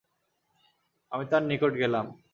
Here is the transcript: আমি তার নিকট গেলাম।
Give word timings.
আমি 1.11 1.23
তার 1.31 1.43
নিকট 1.43 1.73
গেলাম। 1.73 2.05